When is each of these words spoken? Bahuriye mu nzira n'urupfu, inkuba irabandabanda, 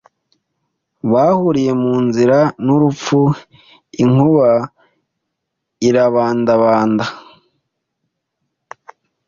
Bahuriye 1.11 1.71
mu 1.81 1.93
nzira 2.05 2.37
n'urupfu, 2.65 3.21
inkuba 4.03 4.49
irabandabanda, 5.87 7.05